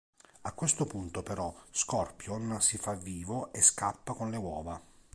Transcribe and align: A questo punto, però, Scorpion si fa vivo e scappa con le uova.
A 0.41 0.53
questo 0.53 0.87
punto, 0.87 1.21
però, 1.21 1.53
Scorpion 1.69 2.59
si 2.59 2.79
fa 2.79 2.95
vivo 2.95 3.53
e 3.53 3.61
scappa 3.61 4.13
con 4.13 4.31
le 4.31 4.37
uova. 4.37 4.81